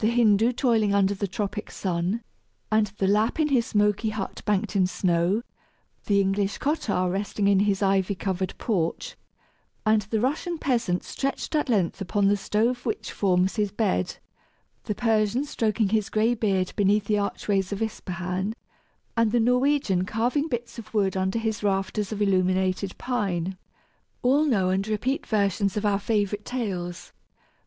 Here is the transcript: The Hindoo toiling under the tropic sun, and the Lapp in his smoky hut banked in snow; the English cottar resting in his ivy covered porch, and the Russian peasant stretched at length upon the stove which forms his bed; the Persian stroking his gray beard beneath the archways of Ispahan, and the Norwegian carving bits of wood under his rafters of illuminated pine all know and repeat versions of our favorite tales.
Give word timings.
The 0.00 0.08
Hindoo 0.08 0.52
toiling 0.52 0.92
under 0.94 1.14
the 1.14 1.26
tropic 1.26 1.70
sun, 1.70 2.22
and 2.70 2.88
the 2.98 3.06
Lapp 3.06 3.40
in 3.40 3.48
his 3.48 3.64
smoky 3.64 4.10
hut 4.10 4.42
banked 4.44 4.76
in 4.76 4.86
snow; 4.86 5.40
the 6.04 6.20
English 6.20 6.58
cottar 6.58 7.08
resting 7.10 7.48
in 7.48 7.60
his 7.60 7.82
ivy 7.82 8.14
covered 8.14 8.52
porch, 8.58 9.16
and 9.86 10.02
the 10.02 10.20
Russian 10.20 10.58
peasant 10.58 11.04
stretched 11.04 11.54
at 11.54 11.70
length 11.70 12.02
upon 12.02 12.26
the 12.28 12.36
stove 12.36 12.84
which 12.84 13.10
forms 13.12 13.56
his 13.56 13.72
bed; 13.72 14.18
the 14.84 14.94
Persian 14.94 15.46
stroking 15.46 15.88
his 15.88 16.10
gray 16.10 16.34
beard 16.34 16.74
beneath 16.76 17.06
the 17.06 17.16
archways 17.16 17.72
of 17.72 17.80
Ispahan, 17.80 18.52
and 19.16 19.32
the 19.32 19.40
Norwegian 19.40 20.04
carving 20.04 20.48
bits 20.48 20.78
of 20.78 20.92
wood 20.92 21.16
under 21.16 21.38
his 21.38 21.62
rafters 21.62 22.12
of 22.12 22.20
illuminated 22.20 22.98
pine 22.98 23.56
all 24.20 24.44
know 24.44 24.68
and 24.68 24.86
repeat 24.86 25.26
versions 25.26 25.78
of 25.78 25.86
our 25.86 25.98
favorite 25.98 26.44
tales. 26.44 27.14